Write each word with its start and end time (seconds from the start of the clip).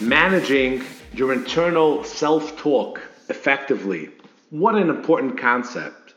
Managing 0.00 0.82
your 1.12 1.34
internal 1.34 2.04
self 2.04 2.56
talk 2.56 3.02
effectively 3.28 4.08
what 4.48 4.74
an 4.74 4.88
important 4.88 5.38
concept. 5.38 6.14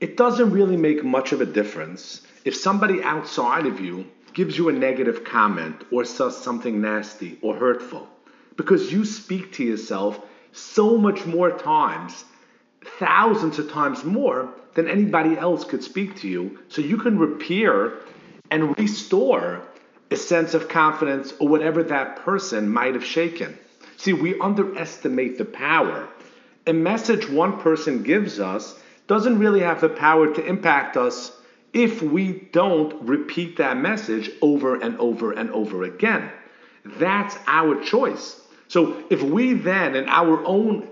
It 0.00 0.16
doesn't 0.16 0.50
really 0.50 0.78
make 0.78 1.04
much 1.04 1.32
of 1.32 1.42
a 1.42 1.46
difference 1.46 2.22
if 2.46 2.56
somebody 2.56 3.02
outside 3.02 3.66
of 3.66 3.78
you 3.78 4.06
gives 4.32 4.56
you 4.56 4.70
a 4.70 4.72
negative 4.72 5.22
comment 5.22 5.84
or 5.92 6.06
says 6.06 6.34
something 6.34 6.80
nasty 6.80 7.38
or 7.42 7.56
hurtful 7.56 8.08
because 8.56 8.90
you 8.90 9.04
speak 9.04 9.52
to 9.52 9.64
yourself 9.64 10.18
so 10.52 10.96
much 10.96 11.26
more 11.26 11.50
times, 11.50 12.24
thousands 12.98 13.58
of 13.58 13.70
times 13.70 14.02
more 14.02 14.48
than 14.72 14.88
anybody 14.88 15.36
else 15.36 15.62
could 15.64 15.84
speak 15.84 16.16
to 16.16 16.28
you. 16.28 16.58
So 16.68 16.80
you 16.80 16.96
can 16.96 17.18
repair 17.18 17.98
and 18.50 18.78
restore 18.78 19.62
a 20.10 20.16
sense 20.16 20.54
of 20.54 20.68
confidence 20.68 21.32
or 21.38 21.48
whatever 21.48 21.82
that 21.84 22.16
person 22.16 22.68
might 22.68 22.94
have 22.94 23.04
shaken. 23.04 23.56
See, 23.96 24.12
we 24.12 24.38
underestimate 24.40 25.38
the 25.38 25.44
power 25.44 26.08
a 26.66 26.72
message 26.72 27.28
one 27.28 27.58
person 27.60 28.02
gives 28.02 28.38
us 28.38 28.78
doesn't 29.06 29.38
really 29.38 29.60
have 29.60 29.80
the 29.80 29.88
power 29.88 30.32
to 30.32 30.44
impact 30.44 30.96
us 30.96 31.32
if 31.72 32.02
we 32.02 32.48
don't 32.52 33.02
repeat 33.02 33.56
that 33.56 33.76
message 33.76 34.30
over 34.42 34.76
and 34.76 34.98
over 34.98 35.32
and 35.32 35.50
over 35.50 35.84
again. 35.84 36.30
That's 36.84 37.36
our 37.46 37.82
choice. 37.82 38.40
So 38.68 39.02
if 39.10 39.22
we 39.22 39.54
then, 39.54 39.96
in 39.96 40.08
our 40.08 40.44
own 40.44 40.88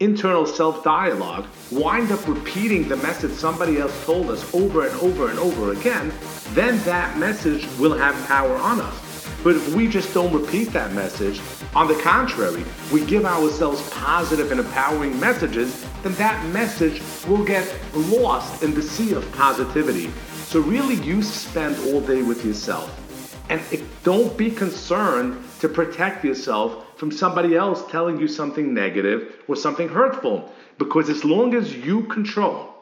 internal 0.00 0.46
self 0.46 0.82
dialogue, 0.82 1.46
wind 1.70 2.10
up 2.10 2.26
repeating 2.26 2.88
the 2.88 2.96
message 2.96 3.32
somebody 3.32 3.78
else 3.78 4.04
told 4.06 4.30
us 4.30 4.54
over 4.54 4.86
and 4.86 4.98
over 5.00 5.28
and 5.28 5.38
over 5.38 5.72
again, 5.72 6.10
then 6.54 6.78
that 6.84 7.18
message 7.18 7.68
will 7.78 7.96
have 7.96 8.14
power 8.26 8.56
on 8.56 8.80
us. 8.80 9.26
But 9.44 9.56
if 9.56 9.74
we 9.74 9.88
just 9.88 10.12
don't 10.14 10.32
repeat 10.32 10.70
that 10.72 10.92
message, 10.94 11.40
on 11.74 11.86
the 11.86 11.94
contrary, 12.00 12.64
we 12.90 13.04
give 13.04 13.26
ourselves 13.26 13.88
positive 13.90 14.50
and 14.50 14.60
empowering 14.60 15.20
messages, 15.20 15.86
then 16.02 16.14
that 16.14 16.44
message 16.46 17.02
will 17.28 17.44
get 17.44 17.70
lost 17.94 18.62
in 18.62 18.74
the 18.74 18.82
sea 18.82 19.12
of 19.12 19.30
positivity. 19.32 20.10
So 20.46 20.60
really 20.60 20.94
you 20.94 21.22
spend 21.22 21.76
all 21.88 22.00
day 22.00 22.22
with 22.22 22.44
yourself. 22.44 22.96
And 23.50 23.60
don't 24.04 24.36
be 24.38 24.50
concerned 24.50 25.42
to 25.60 25.68
protect 25.68 26.24
yourself 26.24 26.98
from 26.98 27.10
somebody 27.10 27.56
else 27.56 27.84
telling 27.90 28.18
you 28.18 28.28
something 28.28 28.72
negative 28.72 29.42
or 29.48 29.56
something 29.56 29.88
hurtful. 29.88 30.50
Because 30.78 31.10
as 31.10 31.24
long 31.24 31.54
as 31.54 31.74
you 31.74 32.04
control 32.04 32.72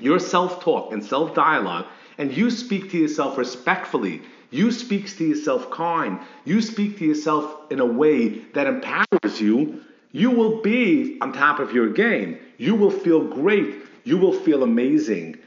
your 0.00 0.18
self 0.18 0.60
talk 0.60 0.92
and 0.92 1.04
self 1.04 1.34
dialogue, 1.34 1.86
and 2.16 2.36
you 2.36 2.50
speak 2.50 2.90
to 2.90 2.98
yourself 2.98 3.38
respectfully 3.38 4.22
you 4.50 4.72
speak 4.72 5.14
to 5.18 5.26
yourself 5.26 5.70
kind. 5.70 6.20
You 6.44 6.62
speak 6.62 6.98
to 6.98 7.04
yourself 7.04 7.70
in 7.70 7.80
a 7.80 7.86
way 7.86 8.28
that 8.54 8.66
empowers 8.66 9.40
you. 9.40 9.82
You 10.10 10.30
will 10.30 10.62
be 10.62 11.18
on 11.20 11.34
top 11.34 11.60
of 11.60 11.72
your 11.72 11.90
game. 11.90 12.38
You 12.56 12.74
will 12.74 12.90
feel 12.90 13.22
great. 13.22 13.74
You 14.04 14.16
will 14.16 14.32
feel 14.32 14.62
amazing. 14.62 15.38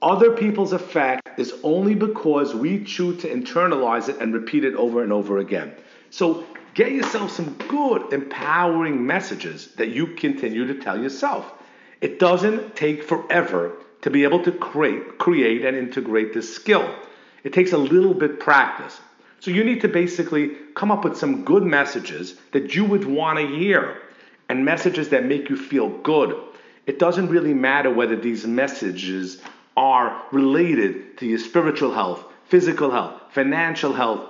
Other 0.00 0.30
people's 0.30 0.72
effect 0.72 1.40
is 1.40 1.54
only 1.64 1.94
because 1.94 2.54
we 2.54 2.84
choose 2.84 3.20
to 3.22 3.28
internalize 3.28 4.08
it 4.08 4.18
and 4.20 4.32
repeat 4.32 4.64
it 4.64 4.74
over 4.74 5.02
and 5.02 5.12
over 5.12 5.38
again. 5.38 5.72
So 6.10 6.46
get 6.74 6.92
yourself 6.92 7.32
some 7.32 7.54
good, 7.68 8.12
empowering 8.12 9.04
messages 9.04 9.68
that 9.74 9.88
you 9.88 10.06
continue 10.08 10.66
to 10.68 10.74
tell 10.74 11.02
yourself. 11.02 11.52
It 12.00 12.20
doesn't 12.20 12.76
take 12.76 13.02
forever 13.02 13.72
to 14.02 14.10
be 14.10 14.22
able 14.22 14.42
to 14.44 14.52
create, 14.52 15.18
create 15.18 15.64
and 15.64 15.76
integrate 15.76 16.32
this 16.32 16.54
skill. 16.54 16.94
It 17.42 17.52
takes 17.52 17.72
a 17.72 17.78
little 17.78 18.14
bit 18.14 18.38
practice. 18.38 19.00
So 19.40 19.50
you 19.50 19.64
need 19.64 19.80
to 19.80 19.88
basically 19.88 20.50
come 20.74 20.92
up 20.92 21.04
with 21.04 21.16
some 21.16 21.44
good 21.44 21.64
messages 21.64 22.36
that 22.52 22.74
you 22.74 22.84
would 22.84 23.04
want 23.04 23.40
to 23.40 23.46
hear 23.46 24.00
and 24.48 24.64
messages 24.64 25.08
that 25.08 25.24
make 25.24 25.50
you 25.50 25.56
feel 25.56 25.88
good. 25.88 26.40
It 26.86 27.00
doesn't 27.00 27.28
really 27.28 27.54
matter 27.54 27.92
whether 27.92 28.16
these 28.16 28.46
messages 28.46 29.42
are 29.78 30.24
related 30.32 31.16
to 31.18 31.24
your 31.24 31.38
spiritual 31.38 31.92
health, 31.94 32.24
physical 32.48 32.90
health, 32.90 33.22
financial 33.30 33.92
health, 33.92 34.28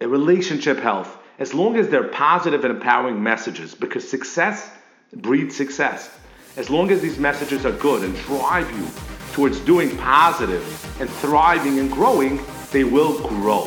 relationship 0.00 0.78
health, 0.78 1.18
as 1.40 1.52
long 1.52 1.74
as 1.76 1.88
they're 1.88 2.06
positive 2.06 2.64
and 2.64 2.76
empowering 2.76 3.20
messages, 3.20 3.74
because 3.74 4.08
success 4.08 4.70
breeds 5.12 5.56
success. 5.56 6.16
As 6.56 6.70
long 6.70 6.92
as 6.92 7.00
these 7.00 7.18
messages 7.18 7.66
are 7.66 7.72
good 7.72 8.04
and 8.04 8.14
drive 8.18 8.70
you 8.70 8.86
towards 9.32 9.58
doing 9.58 9.96
positive 9.96 10.64
and 11.00 11.10
thriving 11.10 11.80
and 11.80 11.90
growing, 11.90 12.40
they 12.70 12.84
will 12.84 13.18
grow. 13.26 13.64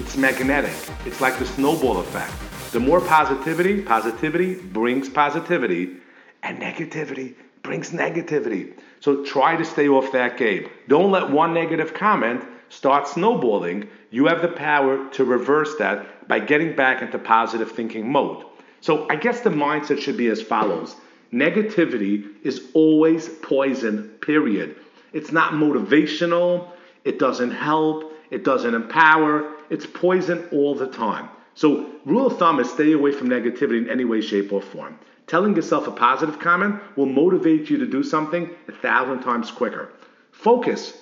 It's 0.00 0.18
magnetic. 0.18 0.76
It's 1.06 1.22
like 1.22 1.38
the 1.38 1.46
snowball 1.46 2.00
effect. 2.00 2.34
The 2.72 2.80
more 2.80 3.00
positivity, 3.00 3.80
positivity 3.80 4.56
brings 4.56 5.08
positivity, 5.08 5.96
and 6.42 6.60
negativity 6.60 7.34
brings 7.62 7.92
negativity. 7.92 8.74
So 9.06 9.22
try 9.22 9.54
to 9.54 9.64
stay 9.64 9.88
off 9.88 10.10
that 10.10 10.36
game. 10.36 10.68
Don't 10.88 11.12
let 11.12 11.30
one 11.30 11.54
negative 11.54 11.94
comment 11.94 12.42
start 12.70 13.06
snowballing. 13.06 13.88
You 14.10 14.26
have 14.26 14.42
the 14.42 14.48
power 14.48 15.08
to 15.10 15.24
reverse 15.24 15.76
that 15.78 16.26
by 16.26 16.40
getting 16.40 16.74
back 16.74 17.02
into 17.02 17.16
positive 17.20 17.70
thinking 17.70 18.10
mode. 18.10 18.44
So 18.80 19.06
I 19.08 19.14
guess 19.14 19.42
the 19.42 19.50
mindset 19.50 20.00
should 20.00 20.16
be 20.16 20.26
as 20.26 20.42
follows 20.42 20.96
Negativity 21.32 22.24
is 22.42 22.60
always 22.74 23.28
poison, 23.28 24.08
period. 24.22 24.74
It's 25.12 25.30
not 25.30 25.52
motivational. 25.52 26.70
It 27.04 27.20
doesn't 27.20 27.52
help. 27.52 28.12
It 28.32 28.42
doesn't 28.42 28.74
empower. 28.74 29.52
It's 29.70 29.86
poison 29.86 30.48
all 30.50 30.74
the 30.74 30.88
time. 30.88 31.28
So, 31.56 31.90
rule 32.04 32.26
of 32.26 32.38
thumb 32.38 32.60
is 32.60 32.70
stay 32.70 32.92
away 32.92 33.12
from 33.12 33.30
negativity 33.30 33.78
in 33.78 33.88
any 33.90 34.04
way, 34.04 34.20
shape, 34.20 34.52
or 34.52 34.60
form. 34.60 34.98
Telling 35.26 35.56
yourself 35.56 35.88
a 35.88 35.90
positive 35.90 36.38
comment 36.38 36.80
will 36.96 37.06
motivate 37.06 37.70
you 37.70 37.78
to 37.78 37.86
do 37.86 38.02
something 38.02 38.50
a 38.68 38.72
thousand 38.72 39.22
times 39.22 39.50
quicker. 39.50 39.90
Focus 40.32 40.92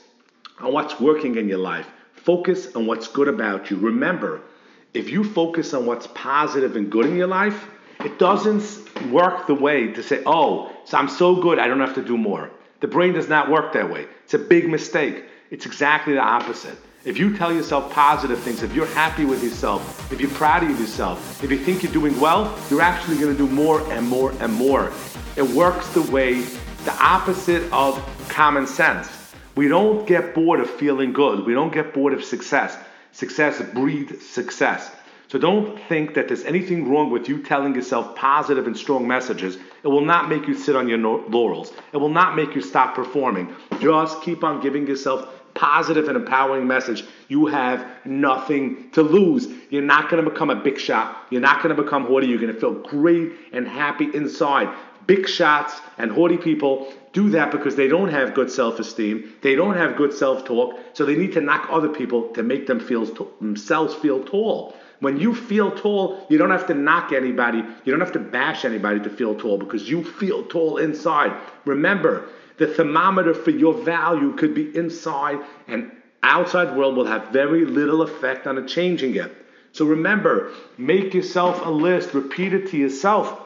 on 0.61 0.73
what's 0.73 1.01
working 1.01 1.37
in 1.37 1.49
your 1.49 1.59
life. 1.59 1.89
Focus 2.13 2.75
on 2.77 2.87
what's 2.87 3.09
good 3.09 3.27
about 3.27 3.69
you. 3.69 3.77
Remember, 3.79 4.43
if 4.95 5.11
you 5.11 5.25
focus 5.25 5.75
on 5.75 5.87
what's 5.87 6.07
positive 6.07 6.77
and 6.77 6.89
good 6.89 7.07
in 7.07 7.17
your 7.17 7.27
life, 7.27 7.67
it 7.99 8.21
doesn't 8.21 8.63
work 9.11 9.49
the 9.49 9.55
way 9.55 9.89
to 9.89 10.05
say, 10.05 10.23
oh, 10.25 10.73
so 10.85 10.97
I'm 10.97 11.09
so 11.09 11.35
good, 11.35 11.59
I 11.59 11.67
don't 11.67 11.81
have 11.81 11.97
to 11.97 12.05
do 12.05 12.17
more. 12.17 12.49
The 12.79 12.87
brain 12.87 13.13
does 13.13 13.29
not 13.29 13.51
work 13.51 13.73
that 13.73 13.91
way. 13.91 14.07
It's 14.23 14.35
a 14.35 14.39
big 14.39 14.69
mistake. 14.69 15.25
It's 15.51 15.67
exactly 15.67 16.15
the 16.15 16.21
opposite. 16.21 16.79
If 17.05 17.19
you 17.19 17.37
tell 17.37 17.53
yourself 17.53 17.93
positive 17.93 18.39
things, 18.41 18.63
if 18.63 18.75
you're 18.75 18.87
happy 18.87 19.27
with 19.27 19.45
yourself, 19.45 20.11
if 20.11 20.23
you're 20.23 20.31
proud 20.31 20.63
of 20.63 20.81
yourself, 20.81 21.45
if 21.45 21.51
you 21.51 21.59
think 21.59 21.83
you're 21.83 21.93
doing 21.93 22.19
well, 22.19 22.59
you're 22.71 22.81
actually 22.81 23.19
going 23.19 23.31
to 23.31 23.37
do 23.37 23.47
more 23.47 23.83
and 23.93 24.09
more 24.09 24.33
and 24.41 24.51
more. 24.51 24.91
It 25.37 25.43
works 25.43 25.87
the 25.91 26.01
way, 26.11 26.41
the 26.85 26.97
opposite 26.99 27.71
of 27.75 28.03
common 28.31 28.67
sense. 28.67 29.35
We 29.55 29.69
don't 29.69 30.07
get 30.07 30.35
bored 30.35 30.61
of 30.61 30.71
feeling 30.71 31.13
good. 31.13 31.45
We 31.45 31.53
don't 31.53 31.75
get 31.75 31.93
bored 31.93 32.15
of 32.15 32.25
success. 32.25 32.75
Success 33.13 33.61
breeds 33.75 34.27
success. 34.27 34.91
So 35.35 35.41
don't 35.41 35.77
think 35.89 36.15
that 36.15 36.29
there's 36.29 36.45
anything 36.45 36.89
wrong 36.89 37.11
with 37.11 37.29
you 37.29 37.43
telling 37.43 37.75
yourself 37.75 38.15
positive 38.15 38.69
and 38.69 38.77
strong 38.77 39.09
messages. 39.09 39.57
It 39.83 39.89
will 39.89 40.05
not 40.05 40.29
make 40.29 40.47
you 40.47 40.55
sit 40.55 40.77
on 40.77 40.89
your 40.89 40.99
laurels. 40.99 41.73
It 41.93 41.97
will 41.97 42.09
not 42.09 42.37
make 42.37 42.55
you 42.55 42.63
stop 42.63 42.95
performing. 42.95 43.53
Just 43.81 44.23
keep 44.23 44.45
on 44.45 44.61
giving 44.61 44.87
yourself 44.87 45.29
positive 45.55 46.07
and 46.07 46.17
empowering 46.17 46.69
message. 46.69 47.03
You 47.27 47.47
have 47.47 47.85
nothing 48.05 48.93
to 48.93 49.03
lose. 49.03 49.49
You're 49.71 49.83
not 49.83 50.09
going 50.09 50.25
to 50.25 50.31
become 50.31 50.51
a 50.51 50.55
big 50.55 50.79
shot. 50.79 51.27
You're 51.31 51.41
not 51.41 51.65
going 51.65 51.75
to 51.75 51.83
become 51.83 52.07
haughty. 52.07 52.29
You're 52.29 52.39
going 52.39 52.55
to 52.55 52.61
feel 52.61 52.75
great 52.75 53.33
and 53.53 53.67
happy 53.67 54.11
inside. 54.15 54.73
Big 55.09 55.29
shots 55.29 55.81
and 55.99 56.13
haughty 56.13 56.37
people 56.37 56.93
do 57.13 57.31
that 57.31 57.51
because 57.51 57.75
they 57.75 57.89
don't 57.89 58.11
have 58.11 58.35
good 58.35 58.53
self-esteem. 58.53 59.33
They 59.43 59.57
don't 59.57 59.77
have 59.77 59.97
good 59.97 60.13
self-talk. 60.13 60.79
So 60.93 61.05
they 61.05 61.17
need 61.17 61.33
to 61.33 61.41
knock 61.41 61.67
other 61.71 61.89
people 61.89 62.29
to 62.35 62.45
make 62.45 62.69
them 62.69 62.79
feel 62.79 63.05
themselves 63.41 63.97
feel 63.97 64.23
tall. 64.23 64.77
When 65.01 65.19
you 65.19 65.35
feel 65.35 65.71
tall, 65.71 66.27
you 66.31 66.39
don't 66.39 66.51
have 66.51 66.67
to 66.69 66.75
knock 66.75 67.13
anybody. 67.13 67.59
You 67.59 67.93
don't 67.93 68.01
have 68.01 68.13
to 68.13 68.19
bash 68.19 68.65
anybody 68.65 69.01
to 69.01 69.11
feel 69.11 69.35
tall 69.35 69.59
because 69.59 69.89
you 69.89 70.05
feel 70.05 70.45
tall 70.45 70.79
inside. 70.79 71.33
Remember, 71.65 72.29
the 72.57 72.67
thermometer 72.67 73.35
for 73.35 73.51
your 73.51 73.75
value 73.75 74.35
could 74.37 74.55
be 74.55 74.77
inside 74.77 75.41
and 75.67 75.91
outside 76.23 76.77
world 76.77 76.97
will 76.97 77.07
have 77.07 77.29
very 77.29 77.65
little 77.65 78.03
effect 78.03 78.47
on 78.47 78.59
it 78.59 78.69
changing 78.69 79.17
it. 79.17 79.35
So 79.73 79.85
remember, 79.85 80.53
make 80.79 81.15
yourself 81.15 81.67
a 81.67 81.71
list, 81.71 82.15
repeat 82.15 82.55
it 82.55 82.69
to 82.71 82.77
yourself, 82.77 83.41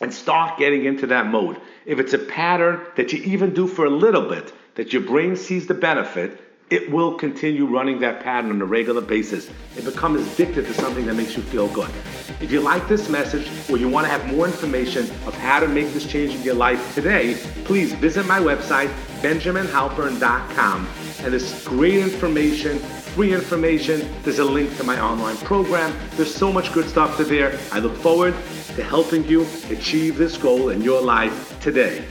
and 0.00 0.12
start 0.12 0.58
getting 0.58 0.84
into 0.84 1.06
that 1.08 1.26
mode. 1.26 1.60
If 1.86 2.00
it's 2.00 2.12
a 2.12 2.18
pattern 2.18 2.80
that 2.96 3.12
you 3.12 3.22
even 3.22 3.54
do 3.54 3.66
for 3.66 3.84
a 3.84 3.90
little 3.90 4.28
bit, 4.28 4.52
that 4.74 4.92
your 4.92 5.02
brain 5.02 5.36
sees 5.36 5.66
the 5.66 5.74
benefit, 5.74 6.38
it 6.68 6.90
will 6.90 7.14
continue 7.14 7.64
running 7.64 8.00
that 8.00 8.22
pattern 8.22 8.50
on 8.50 8.60
a 8.60 8.64
regular 8.64 9.00
basis. 9.00 9.48
It 9.76 9.84
becomes 9.84 10.26
addicted 10.32 10.66
to 10.66 10.74
something 10.74 11.06
that 11.06 11.14
makes 11.14 11.36
you 11.36 11.42
feel 11.42 11.68
good. 11.68 11.90
If 12.40 12.50
you 12.50 12.60
like 12.60 12.88
this 12.88 13.08
message 13.08 13.48
or 13.70 13.76
you 13.76 13.88
want 13.88 14.06
to 14.06 14.10
have 14.10 14.26
more 14.34 14.46
information 14.46 15.04
of 15.26 15.34
how 15.34 15.60
to 15.60 15.68
make 15.68 15.92
this 15.92 16.06
change 16.06 16.34
in 16.34 16.42
your 16.42 16.56
life 16.56 16.94
today, 16.94 17.34
please 17.64 17.92
visit 17.94 18.26
my 18.26 18.40
website, 18.40 18.88
benjaminhalpern.com. 19.22 20.88
And 21.20 21.32
there's 21.32 21.64
great 21.64 21.98
information, 21.98 22.78
free 22.78 23.32
information. 23.32 24.06
There's 24.22 24.40
a 24.40 24.44
link 24.44 24.76
to 24.78 24.84
my 24.84 25.00
online 25.00 25.36
program. 25.38 25.96
There's 26.16 26.34
so 26.34 26.52
much 26.52 26.72
good 26.72 26.88
stuff 26.88 27.16
to 27.18 27.24
there. 27.24 27.58
I 27.70 27.78
look 27.78 27.96
forward 27.96 28.34
to 28.74 28.82
helping 28.82 29.24
you 29.28 29.46
achieve 29.70 30.18
this 30.18 30.36
goal 30.36 30.70
in 30.70 30.82
your 30.82 31.00
life 31.00 31.58
today. 31.60 32.04